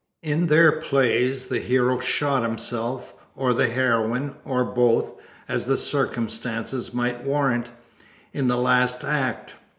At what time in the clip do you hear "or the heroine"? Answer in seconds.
3.35-4.35